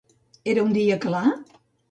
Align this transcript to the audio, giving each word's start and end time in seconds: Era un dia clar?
Era 0.53 0.63
un 0.69 0.73
dia 0.79 0.97
clar? 1.05 1.23